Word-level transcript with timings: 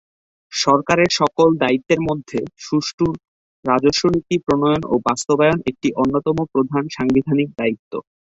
সরকারের 0.53 1.09
সকল 1.19 1.47
দায়িত্বের 1.61 1.99
মধ্যে 2.07 2.39
সুষ্ঠু 2.59 3.07
রাজস্ব 3.65 4.03
নীতি 4.13 4.35
প্রণয়ন 4.45 4.81
ও 4.85 4.95
বাস্তবায়ন 5.07 5.59
একটি 5.69 5.87
অন্যতম 6.01 6.37
প্রধান 6.53 6.83
সাংবিধানিক 6.95 7.49
দায়িত্ব। 7.59 7.91